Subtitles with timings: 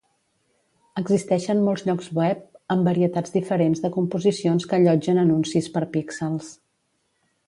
[1.01, 2.41] Existeixen molts llocs web
[2.75, 6.49] amb varietats diferents de composicions que allotgen anuncis per píxels.